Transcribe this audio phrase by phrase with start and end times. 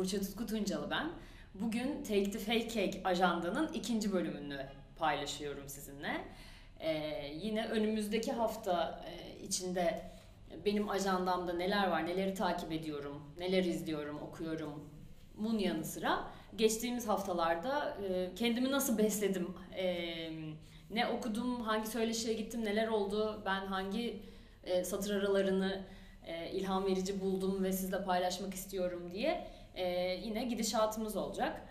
[0.00, 1.10] Burça Tutku Tuncalı ben.
[1.54, 4.66] Bugün Take the Fake Cake ajandanın ikinci bölümünü
[4.96, 6.24] paylaşıyorum sizinle.
[6.80, 10.02] Ee, yine önümüzdeki hafta e, içinde
[10.64, 14.84] benim ajandamda neler var, neleri takip ediyorum, neler izliyorum, okuyorum.
[15.36, 16.24] Bunun yanı sıra
[16.56, 19.86] geçtiğimiz haftalarda e, kendimi nasıl besledim, e,
[20.90, 24.22] ne okudum, hangi söyleşiye gittim, neler oldu, ben hangi
[24.84, 25.84] satır aralarını
[26.52, 31.62] ilham verici buldum ve sizle paylaşmak istiyorum diye e, yine gidişatımız olacak.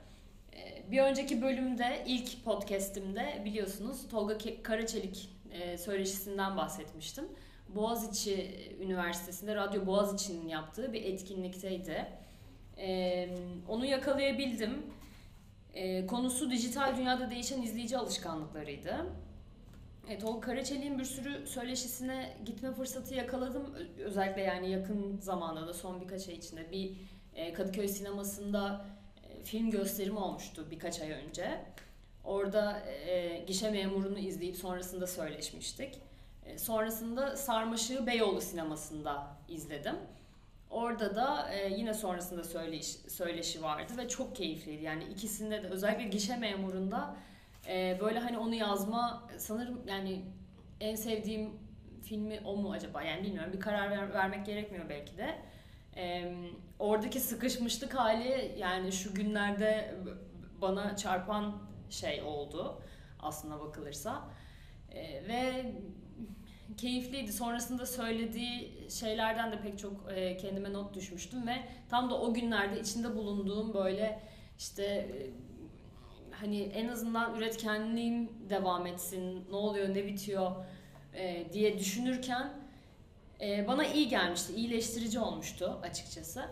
[0.53, 7.25] E, bir önceki bölümde ilk podcast'imde biliyorsunuz Tolga Karaçelik e, söyleşisinden bahsetmiştim.
[7.75, 12.07] Boğaziçi Üniversitesi'nde Radyo Boğaziçi'nin yaptığı bir etkinlikteydi.
[12.77, 13.29] E,
[13.67, 14.85] onu yakalayabildim.
[15.73, 19.05] E, konusu dijital dünyada değişen izleyici alışkanlıklarıydı.
[20.07, 23.75] Evet, Tolga Karaçelik'in bir sürü söyleşisine gitme fırsatı yakaladım.
[23.99, 26.91] Özellikle yani yakın zamanda da son birkaç ay içinde bir
[27.53, 28.85] Kadıköy sinemasında
[29.29, 31.61] e, film gösterimi olmuştu birkaç ay önce.
[32.23, 35.95] Orada e, gişe memurunu izleyip sonrasında söyleşmiştik.
[36.57, 39.95] sonrasında Sarmaşığı Beyoğlu sinemasında izledim.
[40.69, 44.83] Orada da yine sonrasında söyleş, söyleşi vardı ve çok keyifliydi.
[44.83, 47.15] Yani ikisinde de özellikle gişe memurunda
[47.67, 50.21] ee, böyle hani onu yazma sanırım yani
[50.81, 51.49] en sevdiğim
[52.03, 53.03] filmi o mu acaba?
[53.03, 55.35] Yani bilmiyorum bir karar ver, vermek gerekmiyor belki de.
[55.99, 56.33] Ee,
[56.79, 59.95] oradaki sıkışmışlık hali yani şu günlerde
[60.61, 62.81] bana çarpan şey oldu
[63.19, 64.29] aslına bakılırsa.
[64.91, 65.73] Ee, ve
[66.77, 67.33] keyifliydi.
[67.33, 71.55] Sonrasında söylediği şeylerden de pek çok e, kendime not düşmüştüm ve
[71.89, 74.23] tam da o günlerde içinde bulunduğum böyle
[74.57, 75.29] işte e,
[76.31, 80.51] hani en azından üretkenliğim devam etsin, ne oluyor, ne bitiyor
[81.13, 82.53] e, diye düşünürken
[83.41, 86.45] e, bana iyi gelmişti, iyileştirici olmuştu açıkçası.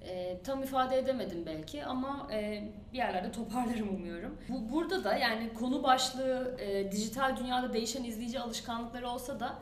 [0.00, 4.38] E, tam ifade edemedim belki ama e, bir yerlerde toparlarım umuyorum.
[4.48, 9.58] Bu burada da yani konu başlığı e, dijital dünyada değişen izleyici alışkanlıkları olsa da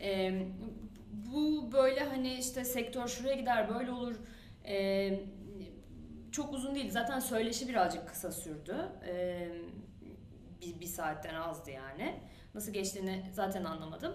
[0.00, 0.42] e,
[1.32, 4.16] bu böyle hani işte sektör şuraya gider böyle olur
[4.64, 5.10] e,
[6.32, 6.90] çok uzun değil.
[6.90, 8.76] Zaten söyleşi birazcık kısa sürdü.
[9.06, 9.48] Ee,
[10.60, 12.14] bir, bir saatten azdı yani.
[12.54, 14.14] Nasıl geçtiğini zaten anlamadım.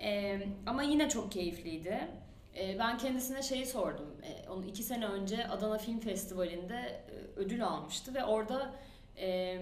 [0.00, 2.08] Ee, ama yine çok keyifliydi.
[2.56, 4.16] Ee, ben kendisine şeyi sordum.
[4.22, 8.74] Ee, onu iki sene önce Adana Film Festivali'nde e, ödül almıştı ve orada
[9.16, 9.58] e,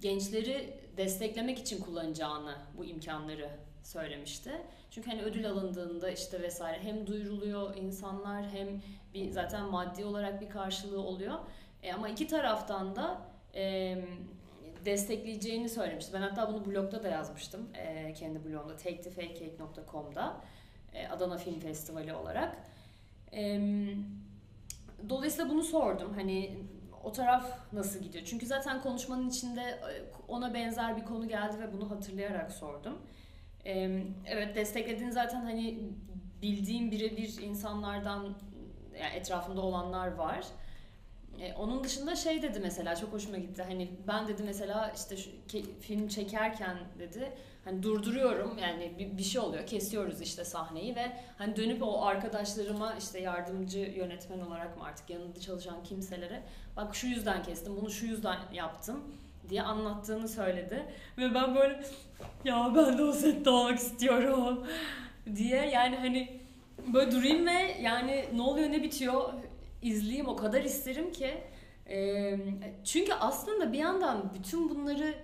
[0.00, 3.50] gençleri desteklemek için kullanacağını bu imkanları
[3.82, 4.50] söylemişti.
[4.90, 8.82] Çünkü hani ödül alındığında işte vesaire hem duyuruluyor insanlar hem
[9.14, 11.38] bir zaten maddi olarak bir karşılığı oluyor.
[11.82, 13.20] E, ama iki taraftan da
[13.54, 13.96] e,
[14.84, 16.12] destekleyeceğini söylemişti.
[16.12, 17.68] Ben hatta bunu blogda da yazmıştım.
[17.74, 20.40] E, kendi blogumda takethefakecake.com'da
[20.94, 22.56] e, Adana Film Festivali olarak.
[23.32, 23.60] E,
[25.08, 26.14] dolayısıyla bunu sordum.
[26.14, 26.58] Hani
[27.04, 28.24] o taraf nasıl gidiyor?
[28.24, 29.90] Çünkü zaten konuşmanın içinde e,
[30.28, 32.98] ona benzer bir konu geldi ve bunu hatırlayarak sordum.
[34.26, 35.78] Evet desteklediğin zaten hani
[36.42, 38.34] bildiğim birebir insanlardan
[39.00, 40.44] yani etrafımda olanlar var.
[41.40, 43.62] E, onun dışında şey dedi mesela çok hoşuma gitti.
[43.62, 47.32] Hani ben dedi mesela işte şu, ke, film çekerken dedi
[47.64, 52.94] hani durduruyorum yani bir, bir şey oluyor kesiyoruz işte sahneyi ve hani dönüp o arkadaşlarıma
[52.94, 56.42] işte yardımcı yönetmen olarak mı artık yanında çalışan kimselere
[56.76, 59.04] bak şu yüzden kestim bunu şu yüzden yaptım
[59.48, 60.84] diye anlattığını söyledi.
[61.18, 61.82] Ve ben böyle
[62.44, 64.66] ya ben de o sette olmak istiyorum
[65.36, 66.40] diye yani hani
[66.92, 69.32] böyle durayım ve yani ne oluyor ne bitiyor
[69.84, 71.34] izleyeyim o kadar isterim ki.
[71.88, 72.36] E,
[72.84, 75.14] çünkü aslında bir yandan bütün bunları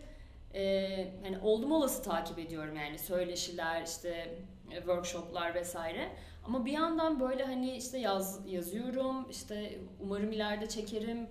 [0.55, 4.39] e, hani oldum olası takip ediyorum yani söyleşiler işte
[4.71, 6.09] workshoplar vesaire.
[6.47, 11.27] Ama bir yandan böyle hani işte yaz yazıyorum işte umarım ileride çekerim.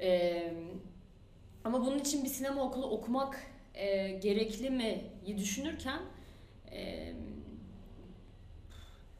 [0.00, 0.52] E,
[1.64, 5.04] ama bunun için bir sinema okulu okumak e, gerekli mi
[5.36, 6.00] düşünürken
[6.72, 7.12] e,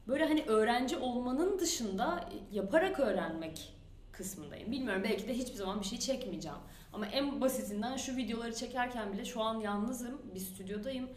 [0.08, 3.72] böyle hani öğrenci olmanın dışında yaparak öğrenmek
[4.12, 4.72] kısmındayım.
[4.72, 6.58] Bilmiyorum belki de hiçbir zaman bir şey çekmeyeceğim.
[6.92, 10.22] Ama en basitinden şu videoları çekerken bile şu an yalnızım.
[10.34, 11.08] Bir stüdyodayım.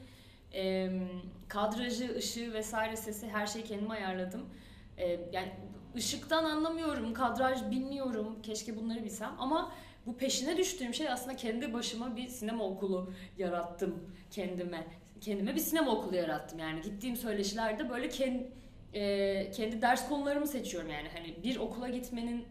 [0.53, 0.91] E,
[1.47, 4.45] kadrajı, ışığı vesaire sesi her şeyi kendim ayarladım.
[4.97, 5.51] E, yani
[5.95, 8.41] ışıktan anlamıyorum, kadraj bilmiyorum.
[8.44, 9.71] Keşke bunları bilsem ama
[10.06, 14.88] bu peşine düştüğüm şey aslında kendi başıma bir sinema okulu yarattım kendime.
[15.21, 16.81] Kendime bir sinema okulu yarattım yani.
[16.81, 18.51] Gittiğim söyleşilerde böyle kendi,
[18.94, 21.07] e, kendi ders konularımı seçiyorum yani.
[21.13, 22.45] Hani bir okula gitmenin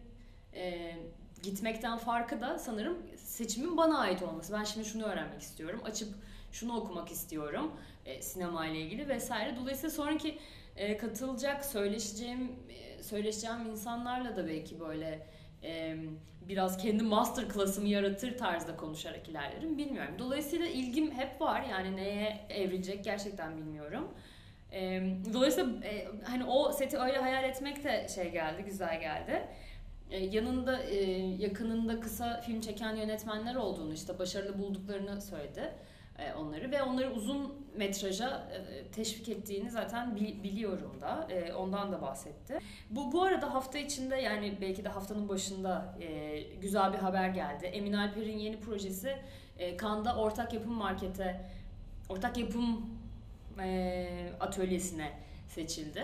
[0.53, 0.95] e,
[1.43, 4.53] gitmekten farkı da sanırım seçimin bana ait olması.
[4.53, 5.81] Ben şimdi şunu öğrenmek istiyorum.
[5.85, 6.09] Açıp
[6.51, 7.71] şunu okumak istiyorum.
[8.05, 9.55] E, sinema ile ilgili vesaire.
[9.55, 10.37] Dolayısıyla sonraki
[10.75, 15.27] e, katılacak, söyleşeceğim e, söyleşeceğim insanlarla da belki böyle
[15.63, 15.95] e,
[16.41, 20.15] biraz kendi master class'ımı yaratır tarzda konuşarak ilerlerim bilmiyorum.
[20.19, 24.07] Dolayısıyla ilgim hep var yani neye evrilecek gerçekten bilmiyorum.
[24.73, 25.01] E,
[25.33, 29.47] dolayısıyla e, hani o seti öyle hayal etmek de şey geldi, güzel geldi.
[30.11, 35.73] E, yanında e, yakınında kısa film çeken yönetmenler olduğunu işte başarılı bulduklarını söyledi
[36.19, 42.01] e, onları ve onları uzun metraja e, teşvik ettiğini zaten biliyorum da e, ondan da
[42.01, 42.59] bahsetti.
[42.89, 45.95] Bu bu arada hafta içinde yani belki de haftanın başında
[46.61, 47.65] güzel bir haber geldi.
[47.65, 49.17] Emin Alper'in yeni projesi
[49.77, 51.41] Kanda Ortak Yapım Market'e
[52.09, 52.98] Ortak Yapım
[54.39, 55.11] atölyesine
[55.47, 56.03] seçildi.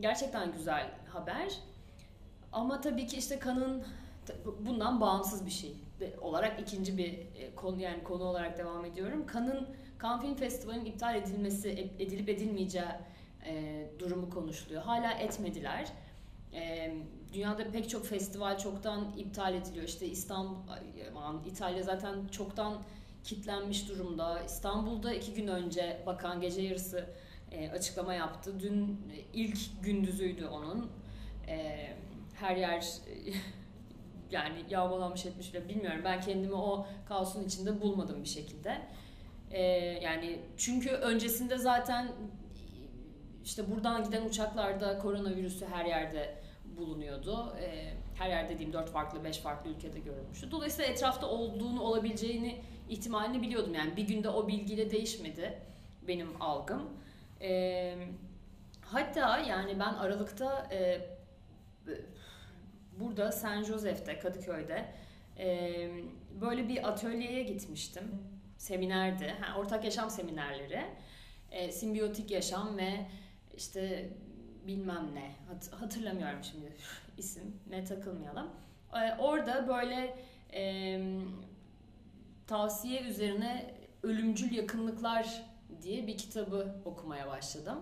[0.00, 1.58] Gerçekten güzel haber.
[2.52, 3.84] Ama tabii ki işte Kan'ın
[4.60, 5.76] bundan bağımsız bir şey
[6.20, 9.26] olarak ikinci bir e, konu yani konu olarak devam ediyorum.
[9.26, 12.84] Kan'ın Kan Film Festivali'nin iptal edilmesi edilip edilmeyeceği
[13.46, 14.82] e, durumu konuşuluyor.
[14.82, 15.88] Hala etmediler.
[16.52, 16.94] E,
[17.32, 19.84] dünyada pek çok festival çoktan iptal ediliyor.
[19.84, 20.54] İşte İstanbul,
[21.46, 22.82] İtalya zaten çoktan
[23.24, 24.42] kitlenmiş durumda.
[24.42, 27.06] İstanbul'da iki gün önce bakan gece yarısı
[27.52, 28.60] e, açıklama yaptı.
[28.60, 29.00] Dün
[29.32, 30.90] ilk gündüzüydü onun.
[31.48, 31.88] E,
[32.34, 32.86] her yer
[34.30, 36.00] yani yağmalanmış etmiş bile bilmiyorum.
[36.04, 38.82] Ben kendimi o kaosun içinde bulmadım bir şekilde.
[39.50, 39.62] Ee,
[40.02, 42.12] yani çünkü öncesinde zaten
[43.44, 46.34] işte buradan giden uçaklarda koronavirüsü her yerde
[46.78, 47.56] bulunuyordu.
[47.60, 50.50] Ee, her yer dediğim dört farklı, beş farklı ülkede görülmüştü.
[50.50, 53.74] Dolayısıyla etrafta olduğunu, olabileceğini ihtimalini biliyordum.
[53.74, 55.58] Yani bir günde o bilgiyle değişmedi
[56.08, 56.82] benim algım.
[57.40, 57.94] Ee,
[58.80, 61.00] hatta yani ben Aralık'ta e,
[63.00, 64.84] burada San Jose'de, Kadıköy'de
[65.38, 65.90] e,
[66.40, 68.04] böyle bir atölyeye gitmiştim.
[68.58, 69.34] Seminerdi.
[69.40, 70.84] Ha, ortak yaşam seminerleri.
[71.50, 73.06] E, simbiyotik yaşam ve
[73.56, 74.10] işte
[74.66, 75.34] bilmem ne.
[75.48, 76.72] Hat, hatırlamıyorum şimdi
[77.18, 77.56] isim.
[77.70, 78.50] Ne takılmayalım.
[78.94, 80.16] E, orada böyle
[80.54, 81.00] e,
[82.46, 85.42] tavsiye üzerine ölümcül yakınlıklar
[85.82, 87.78] diye bir kitabı okumaya başladım.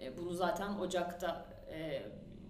[0.00, 2.02] E, bunu zaten Ocak'ta e,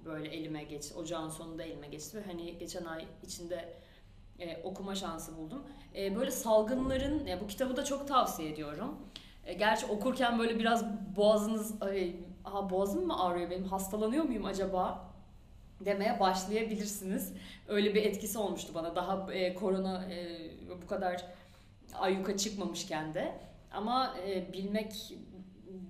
[0.04, 3.74] böyle elime geç, ocağın sonunda elime geçti ve hani geçen ay içinde
[4.38, 5.62] e, okuma şansı buldum.
[5.96, 8.98] E, böyle salgınların, ya bu kitabı da çok tavsiye ediyorum.
[9.46, 10.84] E, gerçi okurken böyle biraz
[11.16, 15.10] boğazınız, ay, aha boğazım mı ağrıyor benim, hastalanıyor muyum acaba
[15.80, 17.32] demeye başlayabilirsiniz.
[17.68, 20.38] Öyle bir etkisi olmuştu bana daha e, korona e,
[20.82, 21.26] bu kadar
[21.98, 23.32] ayyuka çıkmamışken de.
[23.72, 24.92] Ama e, bilmek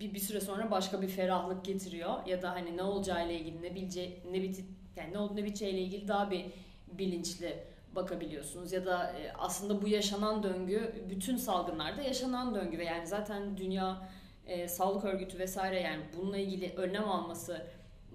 [0.00, 3.74] bir, bir süre sonra başka bir ferahlık getiriyor ya da hani ne olacağıyla ilgili ne
[3.74, 4.64] bilece ne bit
[4.96, 6.46] yani ne oldu ne biteceğiyle ilgili daha bir
[6.92, 7.64] bilinçli
[7.94, 13.56] bakabiliyorsunuz ya da e, aslında bu yaşanan döngü bütün salgınlarda yaşanan döngü ve yani zaten
[13.56, 14.08] dünya
[14.46, 17.66] e, sağlık örgütü vesaire yani bununla ilgili önlem alması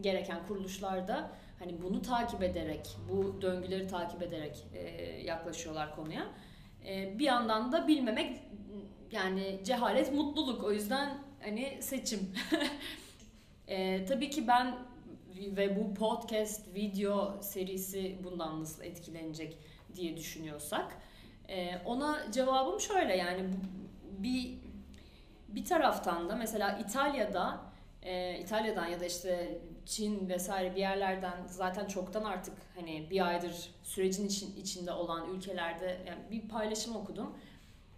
[0.01, 4.81] gereken kuruluşlarda hani bunu takip ederek bu döngüleri takip ederek e,
[5.21, 6.27] yaklaşıyorlar konuya.
[6.87, 8.41] E, bir yandan da bilmemek
[9.11, 12.33] yani cehalet mutluluk o yüzden hani seçim.
[13.67, 14.75] e, tabii ki ben
[15.37, 19.57] ve bu podcast video serisi bundan nasıl etkilenecek
[19.95, 20.97] diye düşünüyorsak
[21.49, 23.49] e, ona cevabım şöyle yani
[24.19, 24.53] bir
[25.47, 27.61] bir taraftan da mesela İtalya'da
[28.01, 33.69] e, İtalya'dan ya da işte Çin vesaire bir yerlerden zaten çoktan artık hani bir aydır
[33.83, 37.37] sürecin için, içinde olan ülkelerde yani bir paylaşım okudum.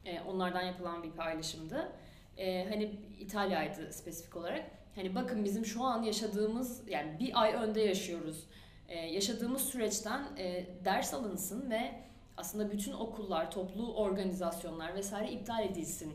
[0.06, 1.92] E, onlardan yapılan bir paylaşımdı
[2.38, 4.72] e, hani İtalya'ydı spesifik olarak.
[4.96, 8.44] Hani bakın bizim şu an yaşadığımız yani bir ay önde yaşıyoruz.
[8.88, 11.92] E, yaşadığımız süreçten e, ders alınsın ve
[12.38, 16.14] aslında bütün okullar, toplu organizasyonlar vesaire iptal edilsin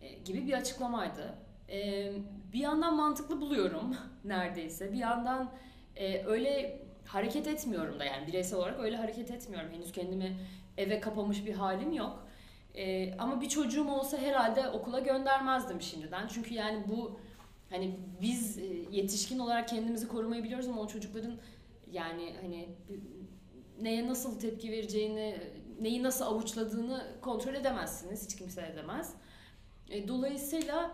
[0.00, 1.34] e, gibi bir açıklamaydı.
[1.70, 2.12] E,
[2.52, 4.92] bir yandan mantıklı buluyorum neredeyse.
[4.92, 5.50] Bir yandan
[5.96, 9.70] e, öyle hareket etmiyorum da yani bireysel olarak öyle hareket etmiyorum.
[9.72, 10.36] Henüz kendimi
[10.76, 12.26] eve kapamış bir halim yok.
[12.74, 16.28] E, ama bir çocuğum olsa herhalde okula göndermezdim şimdiden.
[16.28, 17.20] Çünkü yani bu
[17.70, 21.36] hani biz e, yetişkin olarak kendimizi korumayı biliyoruz ama o çocukların
[21.92, 22.68] yani hani
[23.80, 25.40] neye nasıl tepki vereceğini,
[25.80, 28.24] neyi nasıl avuçladığını kontrol edemezsiniz.
[28.24, 29.14] Hiç kimse edemez.
[29.90, 30.90] E, dolayısıyla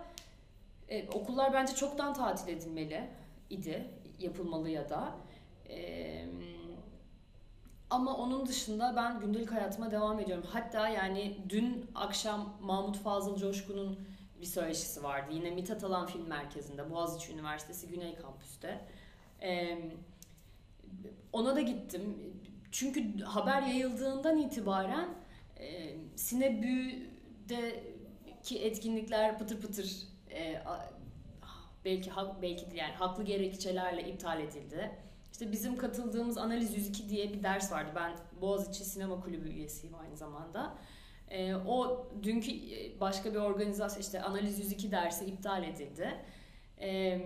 [0.91, 3.11] e, okullar bence çoktan tatil edilmeli
[3.51, 5.15] idi, yapılmalı ya da.
[5.69, 6.27] E,
[7.91, 10.45] ama onun dışında ben gündelik hayatıma devam ediyorum.
[10.49, 13.99] Hatta yani dün akşam Mahmut Fazıl Coşkun'un
[14.41, 15.31] bir söyleşisi vardı.
[15.33, 18.81] Yine Mithat Alan Film Merkezi'nde, Boğaziçi Üniversitesi Güney Kampüs'te.
[19.43, 19.79] Ee,
[21.33, 22.35] ona da gittim.
[22.73, 25.09] Çünkü haber yayıldığından itibaren
[25.57, 26.99] e, Sinebü'deki
[28.59, 30.63] etkinlikler pıtır pıtır e,
[31.85, 34.91] belki hak, belki yani haklı gerekçelerle iptal edildi.
[35.33, 37.91] İşte bizim katıldığımız Analiz 102 diye bir ders vardı.
[37.95, 40.79] Ben Boğaziçi Sinema Kulübü üyesiyim aynı zamanda.
[41.29, 46.15] E, o dünkü e, başka bir organizasyon işte Analiz 102 dersi iptal edildi.
[46.81, 47.21] E,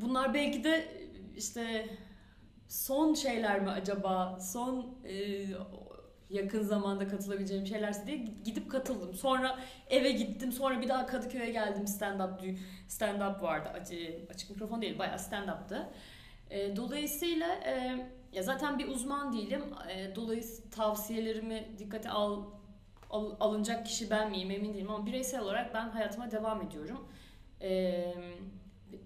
[0.00, 0.88] bunlar belki de
[1.36, 1.88] işte
[2.68, 4.38] son şeyler mi acaba?
[4.40, 5.46] Son e,
[6.30, 9.14] yakın zamanda katılabileceğim şeylerse diye gidip katıldım.
[9.14, 9.58] Sonra
[9.90, 10.52] eve gittim.
[10.52, 12.40] Sonra bir daha Kadıköy'e geldim stand up
[12.88, 13.68] stand up vardı.
[14.30, 15.88] Açık, mikrofon değil, bayağı stand up'tı.
[16.50, 19.62] E, dolayısıyla e, ya zaten bir uzman değilim.
[19.90, 22.44] E, dolayısıyla tavsiyelerimi dikkate al,
[23.10, 27.08] al alınacak kişi ben miyim emin değilim ama bireysel olarak ben hayatıma devam ediyorum.
[27.62, 28.14] E,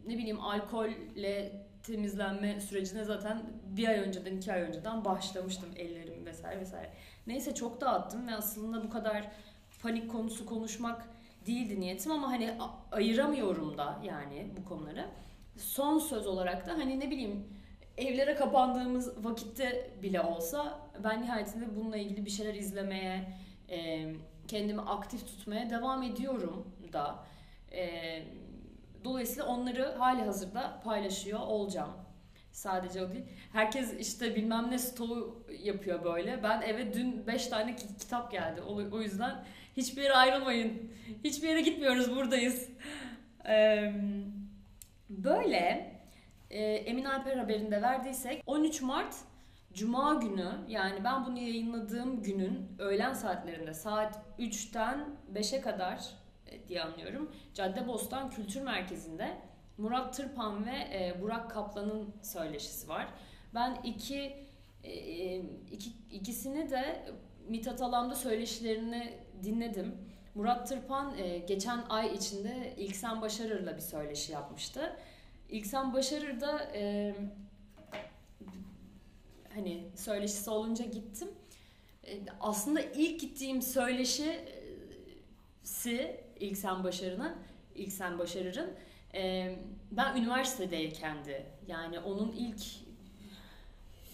[0.06, 6.60] ne bileyim alkolle temizlenme sürecine zaten bir ay önceden iki ay önceden başlamıştım ellerim vesaire
[6.60, 6.90] vesaire.
[7.26, 9.30] Neyse çok dağıttım ve aslında bu kadar
[9.82, 11.08] panik konusu konuşmak
[11.46, 12.50] değildi niyetim ama hani
[12.92, 15.06] ayıramıyorum da yani bu konuları.
[15.56, 17.48] Son söz olarak da hani ne bileyim
[17.96, 23.38] evlere kapandığımız vakitte bile olsa ben nihayetinde bununla ilgili bir şeyler izlemeye,
[24.48, 27.24] kendimi aktif tutmaya devam ediyorum da.
[29.04, 31.90] Dolayısıyla onları hali hazırda paylaşıyor olacağım.
[32.52, 33.24] Sadece o değil.
[33.52, 36.42] Herkes işte bilmem ne stoğu yapıyor böyle.
[36.42, 38.60] Ben eve dün 5 tane kitap geldi.
[38.60, 39.44] O, o yüzden
[39.76, 40.92] hiçbir yere ayrılmayın.
[41.24, 42.68] Hiçbir yere gitmiyoruz buradayız.
[43.48, 43.92] Ee,
[45.08, 45.94] böyle
[46.50, 49.14] e, Emin Alper haberinde verdiysek 13 Mart
[49.74, 56.10] Cuma günü yani ben bunu yayınladığım günün öğlen saatlerinde saat 3'ten 5'e kadar
[56.46, 57.30] e, diye anlıyorum.
[57.54, 59.36] Caddebostan Kültür Merkezi'nde
[59.80, 63.08] Murat Tırpan ve e, Burak Kaplan'ın söyleşisi var.
[63.54, 64.36] Ben iki,
[64.84, 65.36] e,
[65.70, 67.12] iki ikisini de
[67.48, 69.94] Mithat Alam'da söyleşilerini dinledim.
[70.34, 74.96] Murat Tırpan geçen ay içinde İlksen Başarır'la bir söyleşi yapmıştı.
[75.48, 76.70] İlksen Başarır da
[79.54, 81.28] hani söyleşisi olunca gittim.
[82.40, 84.46] Aslında ilk gittiğim söyleşisi
[86.40, 87.36] İlksen Başarı'nın,
[87.74, 88.70] İlksen Başarır'ın
[89.14, 89.56] e,
[89.90, 92.60] ben üniversitedeyken de yani onun ilk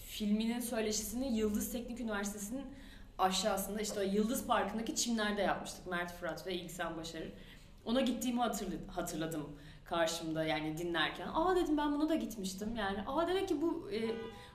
[0.06, 2.66] filminin söyleşisini Yıldız Teknik Üniversitesi'nin
[3.18, 7.32] aşağısında işte o Yıldız Parkı'ndaki çimlerde yapmıştık Mert Fırat ve İlksen Başarır.
[7.84, 8.40] Ona gittiğimi
[8.86, 11.28] hatırladım karşımda yani dinlerken.
[11.34, 12.98] Aa dedim ben buna da gitmiştim yani.
[13.06, 13.98] Aa demek ki bu e,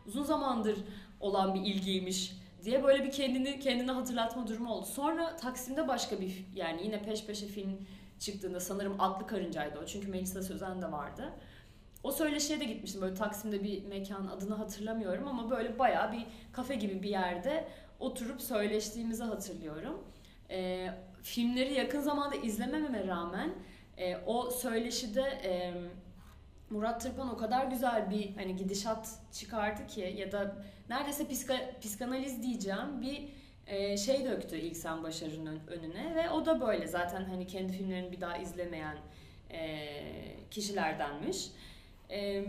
[0.07, 0.77] uzun zamandır
[1.19, 2.33] olan bir ilgiymiş
[2.63, 4.85] diye böyle bir kendini kendine hatırlatma durumu oldu.
[4.85, 7.77] Sonra Taksim'de başka bir yani yine peş peşe film
[8.21, 9.85] çıktığında sanırım Atlı Karınca'ydı o.
[9.85, 11.33] Çünkü Melisa Sözen de vardı.
[12.03, 13.01] O söyleşiye de gitmiştim.
[13.01, 17.67] Böyle Taksim'de bir mekan adını hatırlamıyorum ama böyle bayağı bir kafe gibi bir yerde
[17.99, 20.03] oturup söyleştiğimizi hatırlıyorum.
[20.49, 20.89] E,
[21.21, 23.53] filmleri yakın zamanda izlemememe rağmen
[23.97, 25.73] e, o söyleşide e,
[26.69, 30.55] Murat Tırpan o kadar güzel bir hani gidişat çıkardı ki ya da
[30.89, 33.29] neredeyse psika, psikanaliz diyeceğim bir
[33.97, 38.37] şey döktü İlksen Başarı'nın önüne ve o da böyle zaten hani kendi filmlerini bir daha
[38.37, 38.97] izlemeyen
[39.49, 39.79] e,
[40.51, 41.51] kişilerdenmiş.
[42.09, 42.45] E,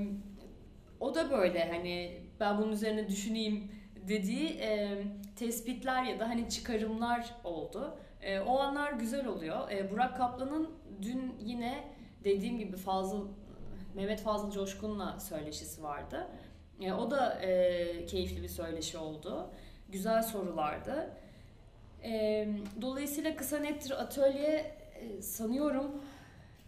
[1.01, 3.73] o da böyle hani ben bunun üzerine düşüneyim
[4.09, 5.03] dediği e,
[5.37, 7.99] tespitler ya da hani çıkarımlar oldu.
[8.23, 9.71] E, o anlar güzel oluyor.
[9.71, 10.71] E, Burak Kaplan'ın
[11.03, 11.85] dün yine
[12.25, 13.29] dediğim gibi Fazıl
[13.95, 16.29] Mehmet Fazıl Coşkun'la söyleşisi vardı.
[16.81, 19.51] E, o da e, keyifli bir söyleşi oldu.
[19.93, 21.11] Güzel sorulardı.
[22.05, 22.49] E,
[22.81, 26.03] dolayısıyla Kısa Nettir Atölye e, sanıyorum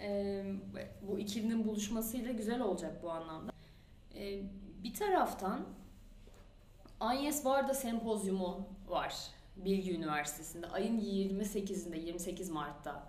[0.01, 0.45] e,
[1.03, 3.53] bu ikilinin buluşmasıyla güzel olacak bu anlamda.
[4.15, 4.43] E,
[4.85, 5.67] bir taraftan
[7.01, 9.15] Agnes Varda sempozyumu var
[9.57, 13.07] Bilgi Üniversitesi'nde ayın 28'inde 28 Mart'ta.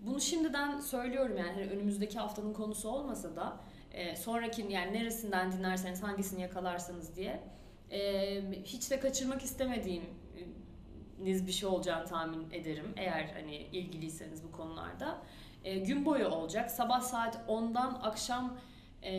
[0.00, 3.60] Bunu şimdiden söylüyorum yani hani önümüzdeki haftanın konusu olmasa da
[3.92, 7.55] e, sonraki yani neresinden dinlerseniz hangisini yakalarsanız diye
[7.90, 15.18] e, hiç de kaçırmak istemediğiniz bir şey olacağını tahmin ederim eğer hani ilgiliyseniz bu konularda.
[15.64, 16.70] E, gün boyu olacak.
[16.70, 18.58] Sabah saat 10'dan akşam
[19.02, 19.12] e,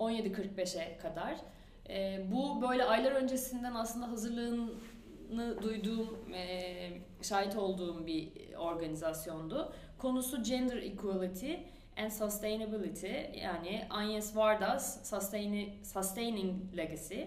[0.00, 1.36] 17.45'e kadar.
[1.88, 6.90] E, bu böyle aylar öncesinden aslında hazırlığını duyduğum, e,
[7.22, 9.72] şahit olduğum bir organizasyondu.
[9.98, 11.52] Konusu gender equality
[11.96, 15.10] and Sustainability yani Agnes Varda's
[15.82, 17.20] Sustaining Legacy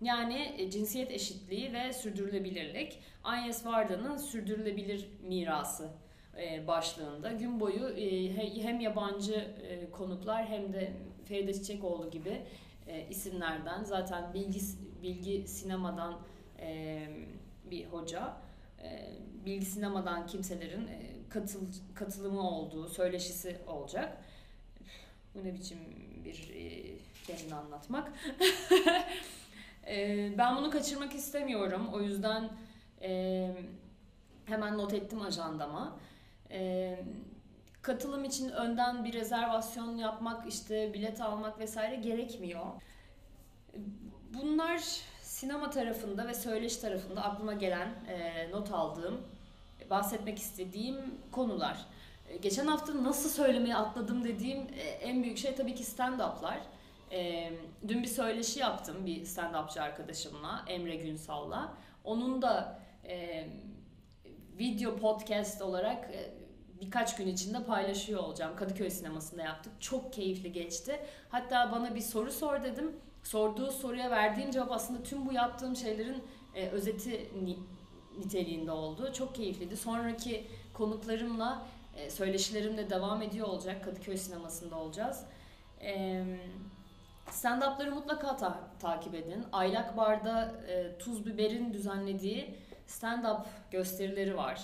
[0.00, 2.98] yani e, cinsiyet eşitliği ve sürdürülebilirlik.
[3.24, 5.90] Agnes Varda'nın sürdürülebilir mirası
[6.38, 9.54] e, başlığında gün boyu e, hem yabancı
[9.92, 10.92] konuklar hem de
[11.24, 12.42] Feride Çiçekoğlu gibi
[13.10, 14.60] isimlerden zaten bilgi
[15.02, 16.18] bilgi sinemadan
[17.70, 18.36] bir hoca
[19.46, 20.90] bilgi sinemadan kimselerin
[21.28, 21.60] katıl,
[21.94, 24.24] katılımı olduğu söyleşisi olacak.
[25.34, 25.78] Bu ne biçim
[26.24, 26.52] bir
[27.26, 28.12] kendini anlatmak.
[29.88, 31.90] e, ben bunu kaçırmak istemiyorum.
[31.92, 32.50] O yüzden
[33.02, 33.50] e,
[34.44, 35.96] hemen not ettim ajandama.
[36.50, 36.98] E,
[37.82, 42.66] katılım için önden bir rezervasyon yapmak, işte bilet almak vesaire gerekmiyor.
[44.34, 44.82] Bunlar
[45.22, 49.20] sinema tarafında ve söyleşi tarafında aklıma gelen, e, not aldığım,
[49.90, 51.86] bahsetmek istediğim konular.
[52.28, 56.58] E, geçen hafta nasıl söylemeyi atladım dediğim e, en büyük şey tabii ki stand-up'lar.
[57.12, 57.52] E,
[57.88, 61.74] dün bir söyleşi yaptım bir stand-upçı arkadaşımla, Emre Günsal'la.
[62.04, 63.46] Onun da e,
[64.58, 66.34] video podcast olarak e,
[66.80, 68.56] birkaç gün içinde paylaşıyor olacağım.
[68.56, 69.72] Kadıköy sinemasında yaptık.
[69.80, 71.00] Çok keyifli geçti.
[71.28, 72.96] Hatta bana bir soru sor dedim.
[73.22, 76.22] Sorduğu soruya verdiğim cevap aslında tüm bu yaptığım şeylerin
[76.54, 77.58] e, özeti ni,
[78.18, 79.12] niteliğinde oldu.
[79.12, 79.76] Çok keyifliydi.
[79.76, 83.84] Sonraki konuklarımla e, söyleşilerim devam ediyor olacak.
[83.84, 85.24] Kadıköy sinemasında olacağız.
[85.80, 86.24] E,
[87.30, 89.44] Stand-up'ları mutlaka ta- takip edin.
[89.52, 92.54] Aylak Bar'da e, Tuz Biber'in düzenlediği
[92.88, 94.60] stand-up gösterileri var.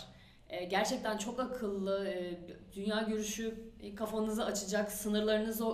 [0.49, 2.40] E, gerçekten çok akıllı, e,
[2.75, 3.54] dünya görüşü
[3.97, 5.64] kafanızı açacak, sınırlarınızı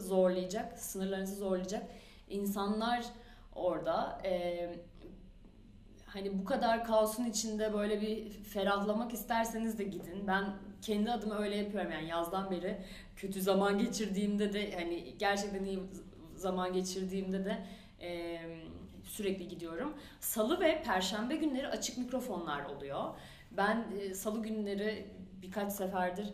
[0.00, 1.82] zorlayacak, sınırlarınızı zorlayacak
[2.28, 3.04] insanlar
[3.54, 4.18] orada.
[4.24, 4.74] E,
[6.06, 10.26] hani bu kadar kaosun içinde böyle bir ferahlamak isterseniz de gidin.
[10.26, 10.44] Ben
[10.82, 12.78] kendi adıma öyle yapıyorum yani yazdan beri
[13.16, 15.78] kötü zaman geçirdiğimde de hani gerçekten iyi
[16.42, 17.66] zaman geçirdiğimde de
[18.00, 18.40] e,
[19.04, 19.94] sürekli gidiyorum.
[20.20, 23.04] Salı ve perşembe günleri açık mikrofonlar oluyor.
[23.50, 25.06] Ben e, salı günleri
[25.42, 26.26] birkaç seferdir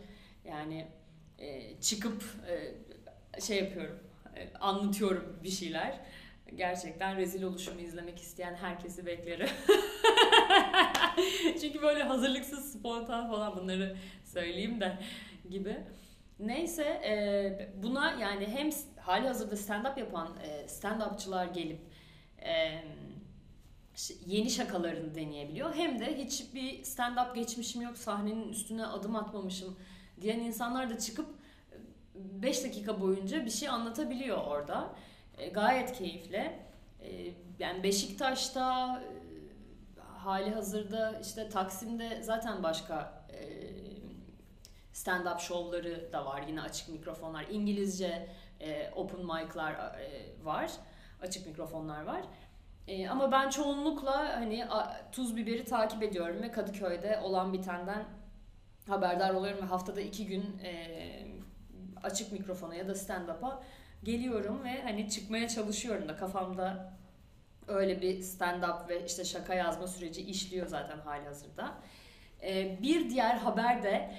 [0.45, 0.87] yani
[1.39, 3.99] e, çıkıp e, şey yapıyorum,
[4.35, 5.99] e, anlatıyorum bir şeyler.
[6.55, 9.49] Gerçekten rezil oluşumu izlemek isteyen herkesi beklerim.
[11.61, 14.97] Çünkü böyle hazırlıksız, spontan falan bunları söyleyeyim de
[15.49, 15.77] gibi.
[16.39, 21.79] Neyse e, buna yani hem hali hazırda stand-up yapan e, stand-upçılar gelip
[22.41, 22.83] e,
[24.25, 25.75] yeni şakalarını deneyebiliyor.
[25.75, 29.77] Hem de hiçbir stand-up geçmişim yok, sahnenin üstüne adım atmamışım
[30.21, 31.27] diyen insanlar da çıkıp
[32.15, 34.95] 5 dakika boyunca bir şey anlatabiliyor orada.
[35.37, 36.59] E, gayet keyifli.
[37.01, 43.39] E, yani Beşiktaş'ta e, hali hazırda işte Taksim'de zaten başka e,
[44.99, 46.43] stand-up şovları da var.
[46.47, 47.45] Yine açık mikrofonlar.
[47.51, 48.27] İngilizce
[48.59, 50.71] e, open mic'lar e, var.
[51.21, 52.21] Açık mikrofonlar var.
[52.87, 58.05] E, ama ben çoğunlukla hani a, tuz biberi takip ediyorum ve Kadıköy'de olan bitenden
[58.87, 60.87] haberdar oluyorum ve haftada iki gün e,
[62.03, 63.63] açık mikrofona ya da stand-up'a
[64.03, 66.93] geliyorum ve hani çıkmaya çalışıyorum da kafamda
[67.67, 71.73] öyle bir stand-up ve işte şaka yazma süreci işliyor zaten hali hazırda.
[72.43, 74.11] E, bir diğer haber de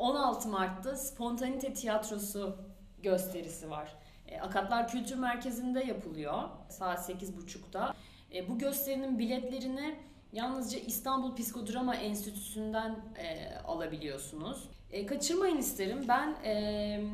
[0.00, 2.56] 16 Mart'ta Spontanite Tiyatrosu
[3.02, 3.92] gösterisi var.
[4.28, 7.94] E, Akatlar Kültür Merkezi'nde yapılıyor saat 8.30'da.
[8.34, 9.94] E, bu gösterinin biletlerini
[10.32, 14.68] yalnızca İstanbul Psikodrama Enstitüsü'nden e, alabiliyorsunuz.
[15.08, 16.04] Kaçırmayın isterim.
[16.08, 17.04] Ben e,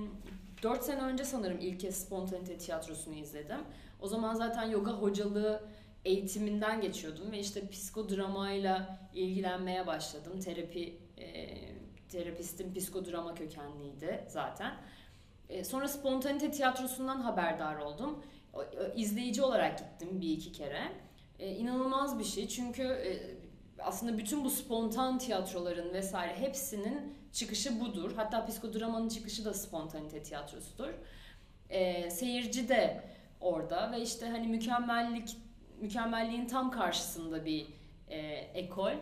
[0.63, 3.61] 4 sene önce sanırım ilk kez Spontanite Tiyatrosu'nu izledim.
[4.01, 5.63] O zaman zaten yoga hocalığı
[6.05, 10.41] eğitiminden geçiyordum ve işte psikodramayla ilgilenmeye başladım.
[10.41, 10.99] Terapi
[12.09, 14.75] terapistim psikodrama kökenliydi zaten.
[15.49, 18.23] E, sonra Spontanite Tiyatrosu'ndan haberdar oldum.
[18.97, 20.93] İzleyici olarak gittim bir iki kere.
[21.39, 23.37] E, inanılmaz bir şey çünkü e,
[23.79, 28.13] aslında bütün bu spontan tiyatroların vesaire hepsinin çıkışı budur.
[28.17, 30.95] Hatta psikodramanın çıkışı da spontanite tiyatrosudur.
[31.71, 33.05] E, seyirci de
[33.41, 35.37] orada ve işte hani mükemmellik
[35.81, 37.67] mükemmelliğin tam karşısında bir
[38.09, 38.19] e,
[38.55, 38.93] ekol.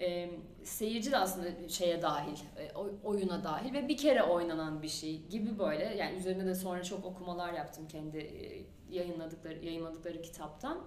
[0.00, 0.30] E,
[0.64, 2.72] seyirci de aslında şeye dahil, e,
[3.04, 5.84] oyuna dahil ve bir kere oynanan bir şey gibi böyle.
[5.84, 10.86] Yani üzerine de sonra çok okumalar yaptım kendi e, yayınladıkları yayınladıkları kitaptan.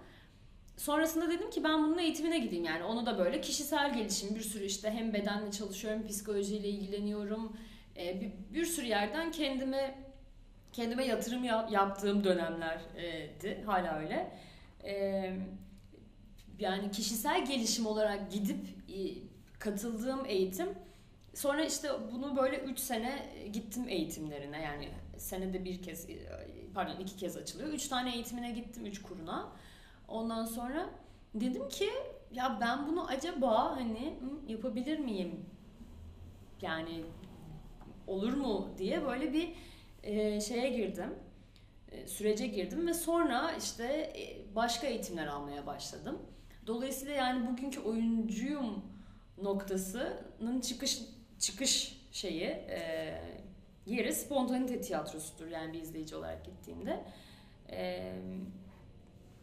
[0.77, 4.65] Sonrasında dedim ki ben bunun eğitimine gideyim yani onu da böyle kişisel gelişim bir sürü
[4.65, 7.57] işte hem bedenle çalışıyorum, psikolojiyle ilgileniyorum.
[7.97, 10.05] E, bir, sürü yerden kendime
[10.73, 14.31] kendime yatırım yaptığım dönemlerdi hala öyle.
[16.59, 18.65] Yani kişisel gelişim olarak gidip
[19.65, 20.69] katıldığım eğitim
[21.33, 23.19] sonra işte bunu böyle 3 sene
[23.53, 26.07] gittim eğitimlerine yani senede bir kez
[26.73, 27.69] pardon iki kez açılıyor.
[27.69, 29.51] 3 tane eğitimine gittim 3 kuruna.
[30.07, 30.89] Ondan sonra
[31.33, 31.89] dedim ki
[32.31, 35.45] ya ben bunu acaba hani yapabilir miyim?
[36.61, 37.03] Yani
[38.07, 39.53] olur mu diye böyle bir
[40.03, 41.13] e, şeye girdim.
[41.91, 46.19] E, sürece girdim ve sonra işte e, başka eğitimler almaya başladım.
[46.67, 48.94] Dolayısıyla yani bugünkü oyuncuyum
[49.37, 51.01] noktasının çıkış
[51.39, 53.21] çıkış şeyi e,
[53.85, 57.03] yeri spontanite tiyatrosudur yani bir izleyici olarak gittiğinde.
[57.71, 58.13] E,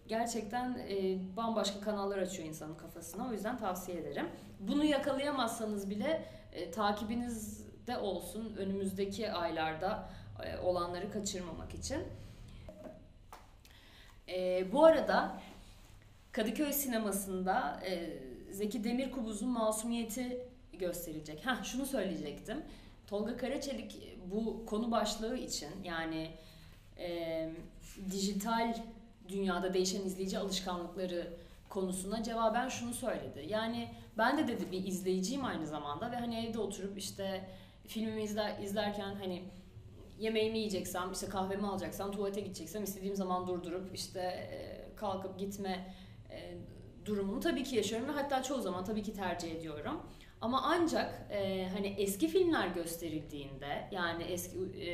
[0.09, 3.29] gerçekten e, bambaşka kanallar açıyor insanın kafasına.
[3.29, 4.29] O yüzden tavsiye ederim.
[4.61, 10.09] Bunu yakalayamazsanız bile e, takibinizde olsun önümüzdeki aylarda
[10.45, 12.03] e, olanları kaçırmamak için.
[14.29, 15.41] E, bu arada
[16.33, 18.19] Kadıköy sinemasında e,
[18.53, 20.47] Zeki Demirkubuz'un Masumiyeti
[20.79, 21.47] gösterilecek.
[21.47, 22.63] Ha şunu söyleyecektim.
[23.07, 26.31] Tolga Karaçelik bu konu başlığı için yani
[26.99, 27.51] e,
[28.11, 28.75] dijital
[29.29, 31.33] dünyada değişen izleyici alışkanlıkları
[31.69, 33.47] konusuna cevaben şunu söyledi.
[33.49, 33.89] Yani
[34.19, 37.49] ben de dedi bir izleyiciyim aynı zamanda ve hani evde oturup işte
[37.87, 39.43] filmimi izler, izlerken hani
[40.19, 44.51] yemeğimi yiyeceksem, işte kahvemi alacaksam, tuvalete gideceksem istediğim zaman durdurup işte
[44.97, 45.95] kalkıp gitme
[47.05, 50.01] durumunu tabii ki yaşıyorum ve hatta çoğu zaman tabii ki tercih ediyorum.
[50.41, 54.89] Ama ancak e, hani eski filmler gösterildiğinde yani eski e,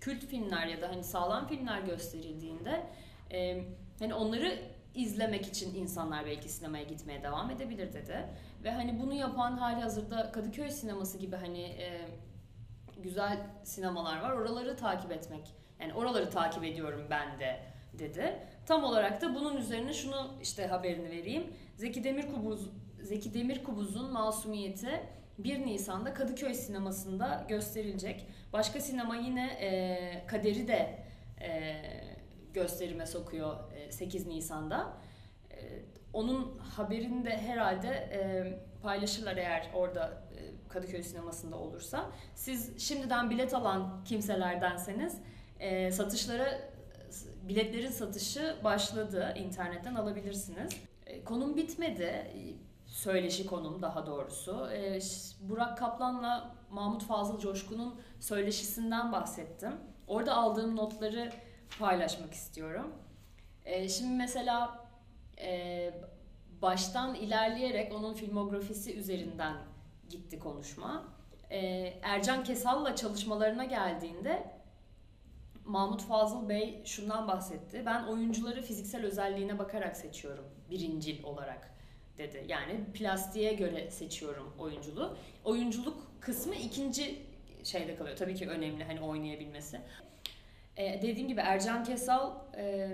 [0.00, 2.86] kült filmler ya da hani sağlam filmler gösterildiğinde
[3.32, 3.64] e,
[3.98, 4.58] hani onları
[4.94, 8.26] izlemek için insanlar belki sinemaya gitmeye devam edebilir dedi.
[8.64, 12.08] Ve hani bunu yapan hali hazırda Kadıköy sineması gibi hani e,
[13.02, 14.32] güzel sinemalar var.
[14.32, 15.54] Oraları takip etmek.
[15.80, 17.60] Yani oraları takip ediyorum ben de
[17.98, 18.46] dedi.
[18.70, 21.46] Tam olarak da bunun üzerine şunu işte haberini vereyim.
[21.76, 22.70] Zeki Demirkubuz
[23.02, 25.00] Zeki Demirkubuz'un Masumiyeti
[25.38, 28.26] 1 Nisan'da Kadıköy sinemasında gösterilecek.
[28.52, 31.04] Başka sinema yine e, Kader'i de
[31.40, 31.80] e,
[32.54, 33.56] gösterime sokuyor
[33.90, 34.92] 8 e, Nisan'da.
[35.50, 35.56] E,
[36.12, 38.20] onun haberini de herhalde e,
[38.82, 40.22] paylaşırlar eğer orada
[40.68, 42.10] Kadıköy sinemasında olursa.
[42.34, 45.18] Siz şimdiden bilet alan kimselerdenseniz
[45.92, 46.69] satışlara
[47.42, 49.34] biletlerin satışı başladı.
[49.36, 50.72] internetten alabilirsiniz.
[51.24, 52.30] Konum bitmedi.
[52.86, 54.68] Söyleşi konum daha doğrusu.
[55.40, 59.72] Burak Kaplan'la Mahmut Fazıl Coşkun'un söyleşisinden bahsettim.
[60.06, 61.32] Orada aldığım notları
[61.78, 62.92] paylaşmak istiyorum.
[63.64, 64.84] E, şimdi mesela
[65.40, 65.90] e,
[66.62, 69.56] baştan ilerleyerek onun filmografisi üzerinden
[70.08, 71.04] gitti konuşma.
[71.50, 71.58] E,
[72.02, 74.59] Ercan Kesal'la çalışmalarına geldiğinde
[75.64, 77.82] Mahmut Fazıl Bey şundan bahsetti.
[77.86, 81.70] Ben oyuncuları fiziksel özelliğine bakarak seçiyorum birincil olarak
[82.18, 82.44] dedi.
[82.48, 85.16] Yani plastiğe göre seçiyorum oyunculuğu.
[85.44, 87.18] Oyunculuk kısmı ikinci
[87.64, 88.16] şeyde kalıyor.
[88.16, 89.80] Tabii ki önemli hani oynayabilmesi.
[90.76, 92.88] E, dediğim gibi Ercan Kesal e,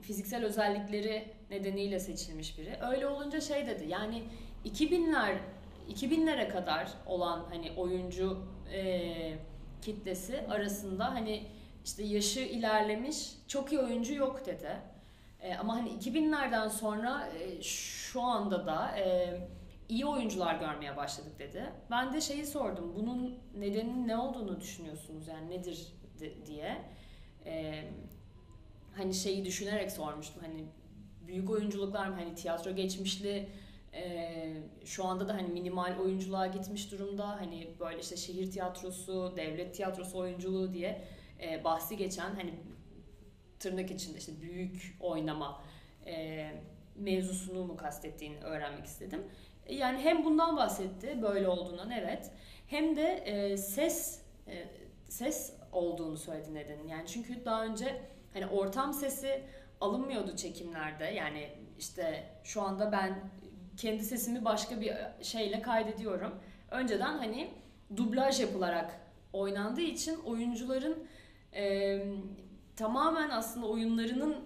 [0.00, 2.78] fiziksel özellikleri nedeniyle seçilmiş biri.
[2.90, 4.22] Öyle olunca şey dedi yani
[4.64, 5.36] 2000'ler
[5.88, 8.42] 2000'lere kadar olan hani oyuncu
[8.72, 9.34] e,
[9.82, 11.46] kitlesi arasında hani
[11.88, 14.76] işte yaşı ilerlemiş çok iyi oyuncu yok dedi.
[15.40, 19.34] E, ama hani 2000'lerden sonra e, şu anda da e,
[19.88, 21.72] iyi oyuncular görmeye başladık dedi.
[21.90, 22.92] Ben de şeyi sordum.
[22.96, 25.28] Bunun nedeninin ne olduğunu düşünüyorsunuz?
[25.28, 25.86] Yani nedir
[26.20, 26.84] de, diye
[27.46, 27.84] e,
[28.96, 30.64] hani şeyi düşünerek sormuştum hani
[31.26, 33.48] büyük oyunculuklar mı hani tiyatro geçmişli
[33.94, 39.74] e, şu anda da hani minimal oyunculuğa gitmiş durumda hani böyle işte şehir tiyatrosu devlet
[39.74, 42.54] tiyatrosu oyunculuğu diye e, bahsi geçen hani
[43.58, 45.62] tırnak içinde işte büyük oynama
[46.06, 46.46] e,
[46.96, 49.22] mevzusunu mu kastettiğini öğrenmek istedim.
[49.66, 52.30] E, yani hem bundan bahsetti böyle olduğundan evet
[52.66, 54.68] hem de e, ses e,
[55.08, 56.88] ses olduğunu söyledi nedenin.
[56.88, 59.42] Yani çünkü daha önce hani ortam sesi
[59.80, 61.04] alınmıyordu çekimlerde.
[61.04, 61.48] Yani
[61.78, 63.30] işte şu anda ben
[63.76, 66.34] kendi sesimi başka bir şeyle kaydediyorum.
[66.70, 67.50] Önceden hani
[67.96, 69.00] dublaj yapılarak
[69.32, 71.08] oynandığı için oyuncuların
[71.58, 71.98] e,
[72.76, 74.36] tamamen aslında oyunlarının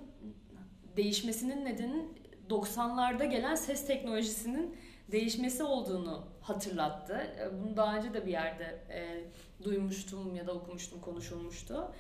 [0.96, 2.09] değişmesinin nedeni
[2.51, 4.77] 90'larda gelen ses teknolojisinin
[5.12, 7.27] değişmesi olduğunu hatırlattı.
[7.62, 9.25] Bunu daha önce de bir yerde e,
[9.64, 11.94] duymuştum ya da okumuştum, konuşulmuştu.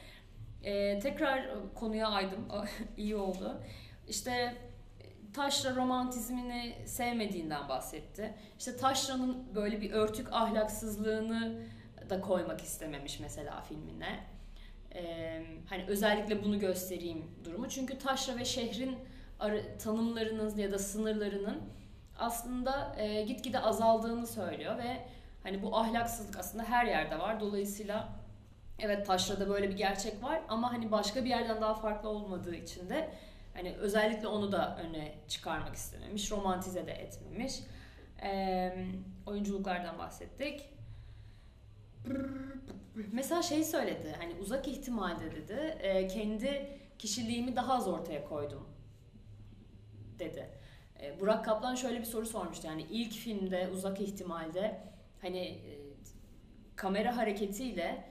[0.62, 2.48] E, tekrar konuya aydım,
[2.96, 3.62] iyi oldu.
[4.08, 4.56] İşte
[5.34, 8.34] taşra romantizmini sevmediğinden bahsetti.
[8.58, 11.62] İşte taşranın böyle bir örtük ahlaksızlığını
[12.10, 14.32] da koymak istememiş mesela filmine.
[14.94, 17.68] Ee, hani özellikle bunu göstereyim durumu.
[17.68, 18.98] Çünkü taşra ve şehrin
[19.78, 21.62] tanımlarının ya da sınırlarının
[22.18, 24.96] aslında e, gitgide azaldığını söylüyor ve
[25.42, 27.40] hani bu ahlaksızlık aslında her yerde var.
[27.40, 28.08] Dolayısıyla
[28.78, 32.90] evet taşrada böyle bir gerçek var ama hani başka bir yerden daha farklı olmadığı için
[32.90, 33.10] de
[33.54, 37.54] hani özellikle onu da öne çıkarmak istememiş, romantize de etmemiş.
[38.22, 38.72] E,
[39.26, 40.68] oyunculuklardan bahsettik.
[43.12, 48.68] Mesela şey söyledi, hani uzak ihtimalde dedi, e, kendi kişiliğimi daha az ortaya koydum
[50.18, 50.50] dedi.
[51.02, 52.66] E, Burak Kaplan şöyle bir soru sormuştu.
[52.66, 54.80] Yani ilk filmde uzak ihtimalde
[55.20, 55.78] hani e,
[56.76, 58.04] kamera hareketiyle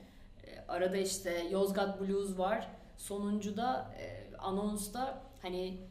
[0.44, 2.68] e, arada işte Yozgat Blues var.
[2.96, 5.88] Sonuncuda e, anonsta hani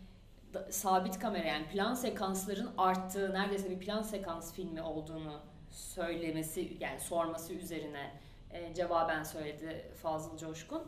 [0.53, 6.99] da, sabit kamera yani plan sekansların arttığı neredeyse bir plan sekans filmi olduğunu söylemesi yani
[6.99, 8.11] sorması üzerine
[8.51, 10.83] e, cevaben söyledi Fazıl Coşkun.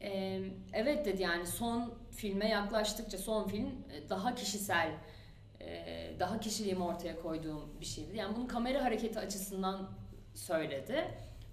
[0.00, 0.40] E,
[0.72, 4.90] evet dedi yani son filme yaklaştıkça son film e, daha kişisel
[5.60, 8.16] e, daha kişiliğimi ortaya koyduğum bir şeydi.
[8.16, 9.88] Yani bunu kamera hareketi açısından
[10.34, 11.04] söyledi.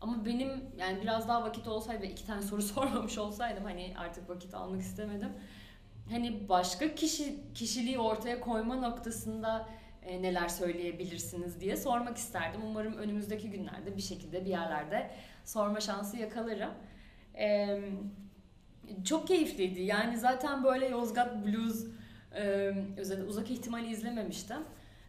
[0.01, 4.29] Ama benim yani biraz daha vakit olsaydı ve iki tane soru sormamış olsaydım hani artık
[4.29, 5.33] vakit almak istemedim.
[6.09, 9.69] Hani başka kişi kişiliği ortaya koyma noktasında
[10.03, 12.61] e, neler söyleyebilirsiniz diye sormak isterdim.
[12.65, 15.11] Umarım önümüzdeki günlerde bir şekilde bir yerlerde
[15.45, 16.71] sorma şansı yakalarım.
[17.37, 17.79] E,
[19.05, 19.81] çok keyifliydi.
[19.81, 21.85] Yani zaten böyle Yozgat Blues
[22.35, 22.41] e,
[22.97, 24.63] özellikle uzak ihtimali izlememiştim.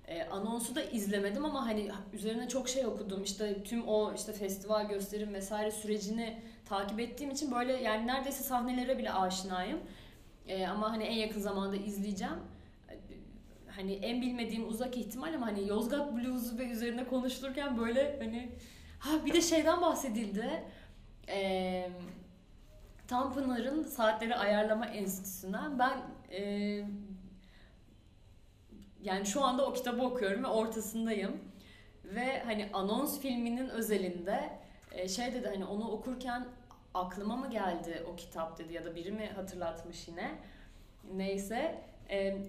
[0.08, 3.22] E, anonsu da izlemedim ama hani üzerine çok şey okudum.
[3.22, 8.98] İşte tüm o işte festival gösterim vesaire sürecini takip ettiğim için böyle yani neredeyse sahnelere
[8.98, 9.78] bile aşinayım.
[10.48, 12.38] E, ama hani en yakın zamanda izleyeceğim.
[13.76, 18.52] Hani en bilmediğim uzak ihtimal ama hani Yozgat Blues'u ve üzerine konuşulurken böyle hani
[18.98, 20.64] ha bir de şeyden bahsedildi.
[21.28, 21.90] Eee
[23.10, 26.42] Tanpınar'ın Saatleri Ayarlama Enstitüsü'nden ben e,
[29.02, 31.38] yani şu anda o kitabı okuyorum ve ortasındayım.
[32.04, 34.50] Ve hani anons filminin özelinde
[34.92, 36.46] e, şey dedi hani onu okurken
[36.94, 40.30] aklıma mı geldi o kitap dedi ya da biri mi hatırlatmış yine.
[41.14, 42.42] Neyse e,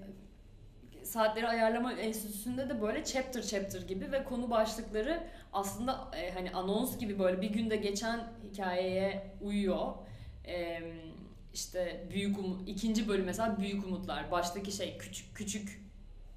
[1.03, 6.97] saatleri ayarlama enstitüsünde de böyle chapter chapter gibi ve konu başlıkları aslında e, hani anons
[6.97, 8.19] gibi böyle bir günde geçen
[8.51, 9.93] hikayeye uyuyor.
[10.47, 10.81] E,
[11.53, 14.31] işte büyük um ikinci bölüm mesela büyük umutlar.
[14.31, 15.81] Baştaki şey küçük küçük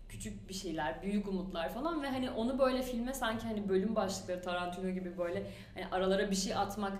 [0.09, 4.43] küçük bir şeyler, büyük umutlar falan ve hani onu böyle filme sanki hani bölüm başlıkları
[4.43, 6.93] Tarantino gibi böyle hani aralara bir şey atmak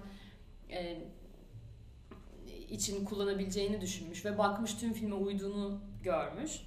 [0.71, 0.99] e,
[2.71, 6.61] için kullanabileceğini düşünmüş ve bakmış tüm filme uyduğunu görmüş.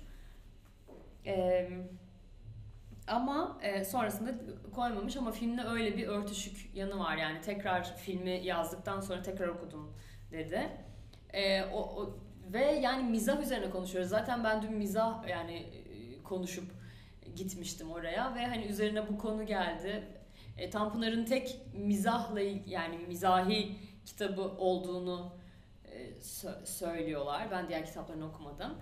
[1.28, 1.70] E,
[3.08, 4.32] ama e, sonrasında
[4.76, 9.94] koymamış ama filmde öyle bir örtüşük yanı var yani tekrar filmi yazdıktan sonra tekrar okudum
[10.32, 10.70] dedi.
[11.34, 12.20] E, o, o
[12.54, 14.10] ve yani mizah üzerine konuşuyoruz.
[14.10, 15.66] Zaten ben dün mizah yani
[16.24, 16.72] konuşup
[17.36, 20.04] gitmiştim oraya ve hani üzerine bu konu geldi.
[20.58, 25.34] E, Tanpınar'ın tek mizahla yani mizahi kitabı olduğunu
[25.86, 27.52] e, sö- söylüyorlar.
[27.52, 28.78] Ben diğer kitaplarını okumadım.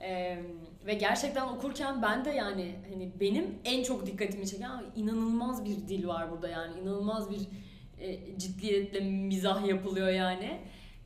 [0.00, 0.38] E,
[0.86, 6.06] ve gerçekten okurken ben de yani hani benim en çok dikkatimi çeken inanılmaz bir dil
[6.06, 7.48] var burada yani inanılmaz bir
[7.98, 10.60] e, ciddiyetle mizah yapılıyor yani.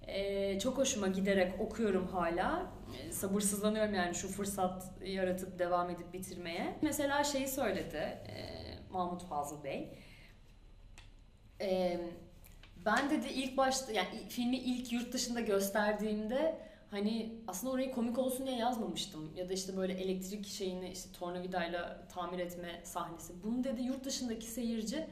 [0.07, 2.67] E, çok hoşuma giderek okuyorum hala.
[2.99, 6.79] E, sabırsızlanıyorum yani şu fırsat yaratıp devam edip bitirmeye.
[6.83, 9.89] Mesela şeyi söyledi e, Mahmut Fazıl Bey.
[11.61, 12.01] E,
[12.87, 16.59] ben dedi ilk başta yani filmi ilk yurt dışında gösterdiğimde
[16.95, 19.33] hani aslında orayı komik olsun diye yazmamıştım.
[19.37, 23.43] Ya da işte böyle elektrik şeyini işte tornavidayla tamir etme sahnesi.
[23.45, 25.07] Bunu dedi yurt dışındaki seyirci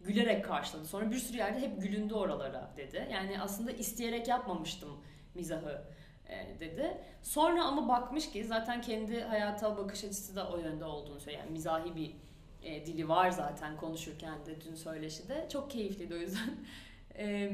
[0.00, 0.86] gülerek karşıladı.
[0.86, 3.08] Sonra bir sürü yerde hep gülündü oralara dedi.
[3.12, 4.90] Yani aslında isteyerek yapmamıştım
[5.34, 5.82] mizahı
[6.28, 7.00] e, dedi.
[7.22, 11.44] Sonra ama bakmış ki zaten kendi hayata bakış açısı da o yönde olduğunu söylüyor.
[11.44, 12.12] Yani mizahi bir
[12.62, 15.46] e, dili var zaten konuşurken de dün söyleşide.
[15.52, 16.54] Çok keyifliydi o yüzden.
[17.18, 17.52] e,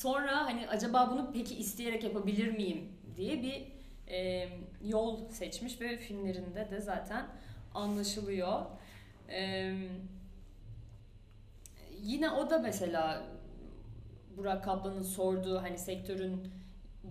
[0.00, 3.72] sonra hani acaba bunu peki isteyerek yapabilir miyim diye bir
[4.12, 4.48] e,
[4.84, 7.26] yol seçmiş ve filmlerinde de zaten
[7.74, 8.60] anlaşılıyor.
[9.28, 9.74] Eee
[12.02, 13.22] yine o da mesela
[14.36, 16.52] Burak Kaplan'ın sorduğu hani sektörün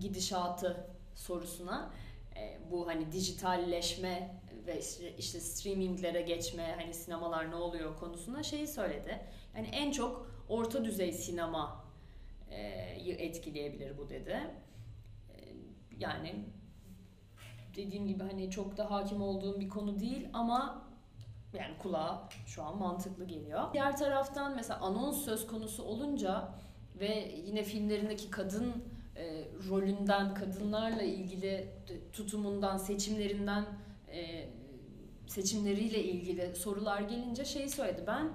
[0.00, 1.90] gidişatı sorusuna
[2.36, 4.80] e, bu hani dijitalleşme ve
[5.18, 9.20] işte, streaminglere geçme hani sinemalar ne oluyor konusuna şeyi söyledi.
[9.56, 11.85] Yani en çok orta düzey sinema e,
[13.18, 14.40] etkileyebilir bu dedi.
[15.30, 15.36] E,
[15.98, 16.44] yani
[17.76, 20.86] dediğim gibi hani çok da hakim olduğum bir konu değil ama
[21.52, 23.72] yani kulağa şu an mantıklı geliyor.
[23.72, 26.48] Diğer taraftan mesela anons söz konusu olunca
[27.00, 28.84] ve yine filmlerindeki kadın
[29.16, 31.68] e, rolünden, kadınlarla ilgili
[32.12, 33.64] tutumundan, seçimlerinden
[34.12, 34.48] e,
[35.26, 38.04] seçimleriyle ilgili sorular gelince şeyi söyledi.
[38.06, 38.32] Ben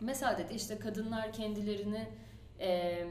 [0.00, 2.08] mesela dedi işte kadınlar kendilerini
[2.60, 3.04] e,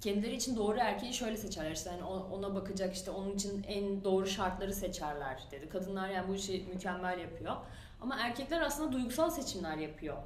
[0.00, 4.26] kendileri için doğru erkeği şöyle seçerler işte yani ona bakacak işte onun için en doğru
[4.26, 5.68] şartları seçerler dedi.
[5.68, 7.56] Kadınlar yani bu işi mükemmel yapıyor.
[8.00, 10.16] Ama erkekler aslında duygusal seçimler yapıyor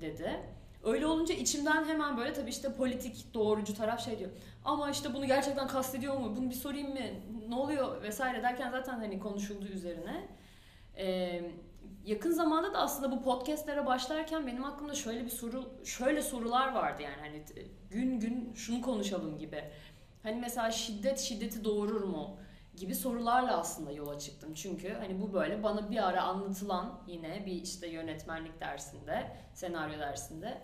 [0.00, 0.40] dedi.
[0.84, 4.30] Öyle olunca içimden hemen böyle tabii işte politik doğrucu taraf şey diyor.
[4.64, 6.36] Ama işte bunu gerçekten kastediyor mu?
[6.36, 7.00] Bunu bir sorayım mı?
[7.48, 10.28] Ne oluyor vesaire derken zaten hani konuşuldu üzerine.
[10.96, 11.40] E,
[12.04, 17.02] yakın zamanda da aslında bu podcastlere başlarken benim aklımda şöyle bir soru, şöyle sorular vardı
[17.02, 17.44] yani hani
[17.90, 19.64] gün gün şunu konuşalım gibi.
[20.22, 22.36] Hani mesela şiddet şiddeti doğurur mu?
[22.76, 24.54] gibi sorularla aslında yola çıktım.
[24.54, 30.58] Çünkü hani bu böyle bana bir ara anlatılan yine bir işte yönetmenlik dersinde, senaryo dersinde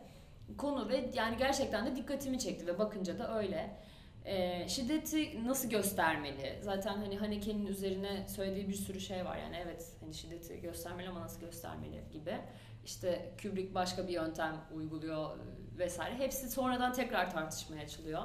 [0.58, 3.76] konu ve yani gerçekten de dikkatimi çekti ve bakınca da öyle.
[4.26, 6.58] Ee, şiddeti nasıl göstermeli?
[6.62, 9.36] Zaten hani Haneke'nin üzerine söylediği bir sürü şey var.
[9.36, 12.38] Yani evet hani şiddeti göstermeli ama nasıl göstermeli gibi.
[12.84, 15.38] İşte Kubrick başka bir yöntem uyguluyor
[15.78, 16.18] vesaire.
[16.18, 18.22] Hepsi sonradan tekrar tartışmaya açılıyor.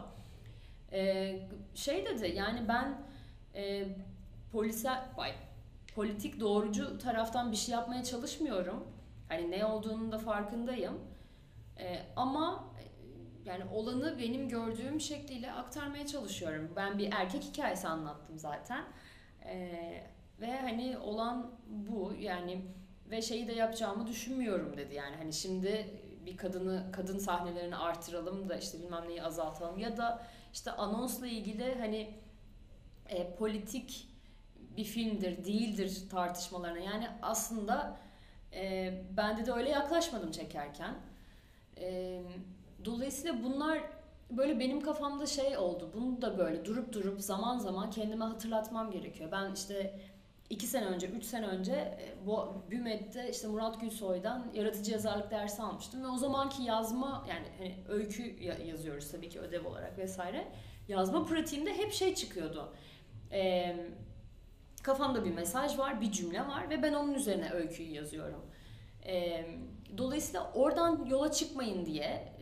[0.92, 1.40] Ee,
[1.76, 3.02] şey dedi yani ben
[3.56, 3.86] e,
[4.52, 5.34] polise, bay,
[5.96, 8.88] politik doğrucu taraftan bir şey yapmaya çalışmıyorum.
[9.30, 11.00] Hani ne olduğunun da farkındayım.
[11.80, 12.74] E, ama
[13.46, 16.74] yani olanı benim gördüğüm şekliyle aktarmaya çalışıyorum.
[16.76, 18.84] Ben bir erkek hikayesi anlattım zaten.
[19.46, 19.72] E,
[20.42, 22.62] ve hani olan bu yani
[23.10, 24.96] ve şeyi de yapacağımı düşünmüyorum dedi.
[24.96, 25.88] Yani hani şimdi
[26.26, 31.76] bir kadını kadın sahnelerini artıralım da işte bilmem neyi azaltalım ya da işte anonsla ilgili
[31.80, 32.14] hani
[33.10, 34.08] e, politik
[34.78, 36.80] bir filmdir, değildir tartışmalarına.
[36.80, 37.98] Yani aslında
[38.54, 40.96] e, bende de öyle yaklaşmadım çekerken.
[41.78, 42.22] E,
[42.86, 43.84] dolayısıyla bunlar
[44.32, 45.92] böyle benim kafamda şey oldu.
[45.94, 49.32] Bunu da böyle durup durup zaman zaman kendime hatırlatmam gerekiyor.
[49.32, 50.00] Ben işte
[50.50, 55.62] iki sene önce, üç sene önce e, bu BÜMED'de işte Murat Gülsoy'dan yaratıcı yazarlık dersi
[55.62, 60.48] almıştım ve o zamanki yazma yani hani öykü yazıyoruz tabii ki ödev olarak vesaire.
[60.88, 62.74] Yazma pratiğimde hep şey çıkıyordu.
[63.32, 63.76] E,
[64.84, 68.46] kafamda bir mesaj var, bir cümle var ve ben onun üzerine öyküyü yazıyorum.
[69.06, 69.46] E,
[69.98, 72.34] dolayısıyla oradan yola çıkmayın diye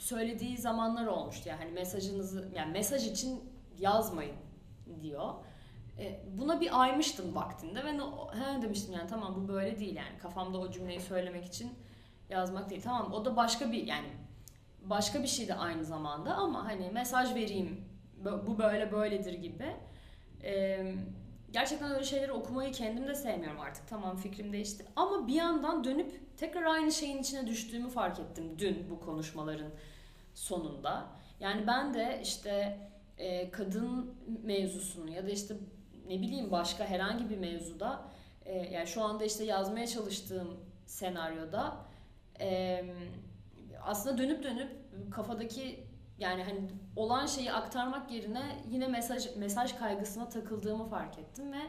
[0.00, 1.48] söylediği zamanlar olmuştu.
[1.48, 3.40] Yani hani mesajınızı, yani mesaj için
[3.78, 4.36] yazmayın
[5.02, 5.34] diyor.
[5.98, 7.92] E, buna bir aymıştım vaktinde ve
[8.32, 11.72] he demiştim yani tamam bu böyle değil yani kafamda o cümleyi söylemek için
[12.30, 12.82] yazmak değil.
[12.82, 14.08] Tamam o da başka bir yani
[14.82, 17.84] başka bir şey de aynı zamanda ama hani mesaj vereyim
[18.46, 19.76] bu böyle böyledir gibi
[20.42, 20.94] ee,
[21.50, 23.88] gerçekten öyle şeyleri okumayı kendim de sevmiyorum artık.
[23.88, 24.84] Tamam fikrim değişti.
[24.96, 29.70] Ama bir yandan dönüp tekrar aynı şeyin içine düştüğümü fark ettim dün bu konuşmaların
[30.40, 31.06] sonunda.
[31.40, 32.78] Yani ben de işte
[33.18, 35.54] e, kadın mevzusunu ya da işte
[36.08, 38.02] ne bileyim başka herhangi bir mevzuda
[38.44, 41.76] e, yani şu anda işte yazmaya çalıştığım senaryoda
[42.40, 42.84] e,
[43.82, 44.70] aslında dönüp dönüp
[45.10, 45.84] kafadaki
[46.18, 46.60] yani hani
[46.96, 51.62] olan şeyi aktarmak yerine yine mesaj mesaj kaygısına takıldığımı fark ettim ve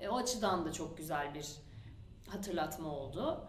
[0.00, 1.46] e, o açıdan da çok güzel bir
[2.28, 3.48] hatırlatma oldu.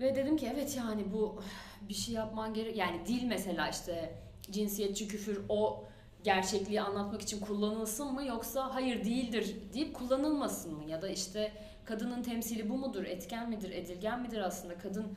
[0.00, 1.42] Ve dedim ki evet yani bu
[1.80, 4.14] bir şey yapman gerek yani dil mesela işte
[4.50, 5.84] cinsiyetçi küfür o
[6.24, 11.52] gerçekliği anlatmak için kullanılsın mı yoksa hayır değildir deyip kullanılmasın mı ya da işte
[11.84, 15.16] kadının temsili bu mudur etken midir edilgen midir aslında kadın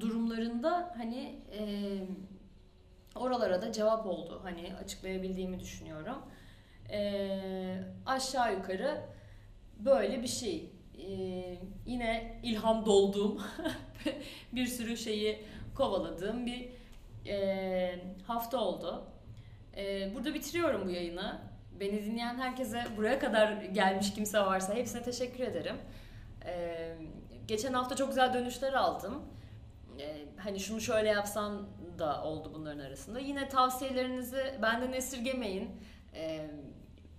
[0.00, 1.62] durumlarında hani e,
[3.18, 4.40] Oralara da cevap oldu.
[4.42, 6.16] Hani açıklayabildiğimi düşünüyorum.
[6.90, 9.00] Ee, aşağı yukarı
[9.78, 10.72] böyle bir şey.
[10.98, 13.42] Ee, yine ilham dolduğum
[14.52, 16.68] bir sürü şeyi kovaladığım bir
[17.26, 19.04] e, hafta oldu.
[19.76, 21.40] E, burada bitiriyorum bu yayını.
[21.80, 25.76] Beni dinleyen herkese buraya kadar gelmiş kimse varsa hepsine teşekkür ederim.
[26.46, 26.94] E,
[27.46, 29.22] geçen hafta çok güzel dönüşler aldım.
[30.00, 31.66] E, hani şunu şöyle yapsan
[31.98, 33.18] da oldu bunların arasında.
[33.18, 35.70] Yine tavsiyelerinizi benden esirgemeyin.
[36.14, 36.50] E,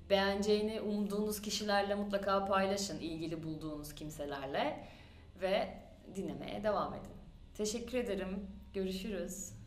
[0.10, 4.88] beğeneceğini umduğunuz kişilerle mutlaka paylaşın ilgili bulduğunuz kimselerle
[5.41, 5.67] ve
[6.15, 7.12] dinlemeye devam edin.
[7.54, 8.48] Teşekkür ederim.
[8.74, 9.59] Görüşürüz.